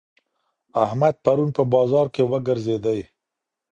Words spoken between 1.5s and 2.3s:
په بازار کي